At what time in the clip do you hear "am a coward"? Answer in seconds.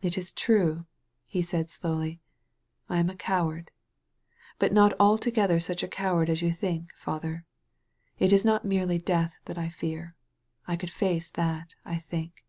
2.98-3.70